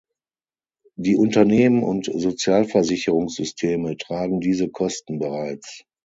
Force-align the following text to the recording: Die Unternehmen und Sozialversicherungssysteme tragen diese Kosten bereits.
Die 0.95 1.15
Unternehmen 1.15 1.83
und 1.83 2.09
Sozialversicherungssysteme 2.11 3.97
tragen 3.97 4.39
diese 4.39 4.67
Kosten 4.67 5.19
bereits. 5.19 5.83